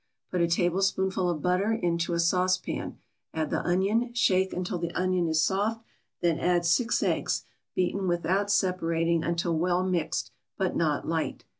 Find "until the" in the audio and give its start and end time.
4.51-4.91